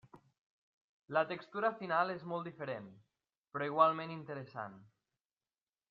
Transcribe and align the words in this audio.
La 1.17 1.23
textura 1.31 1.71
final 1.83 2.15
és 2.15 2.25
molt 2.33 2.49
diferent, 2.51 2.89
però 3.55 3.69
igualment 3.71 4.19
interessant. 4.19 4.85